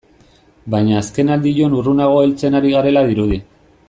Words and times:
Baina 0.75 0.95
azkenaldion 1.01 1.75
urrunago 1.81 2.17
heltzen 2.25 2.61
ari 2.61 2.73
garela 2.77 3.05
dirudi. 3.13 3.39